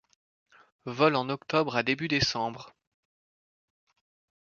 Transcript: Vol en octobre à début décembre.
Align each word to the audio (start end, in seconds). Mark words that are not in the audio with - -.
Vol 0.87 1.15
en 1.15 1.29
octobre 1.29 1.75
à 1.75 1.83
début 1.83 2.07
décembre. 2.07 2.73